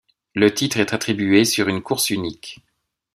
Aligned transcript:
Le 0.33 0.51
titre 0.51 0.79
est 0.79 0.93
attribué 0.95 1.45
sur 1.45 1.67
une 1.67 1.83
course 1.83 2.09
unique. 2.09 2.63